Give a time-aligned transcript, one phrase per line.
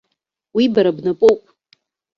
[0.55, 1.41] Уи бара бнапоуп.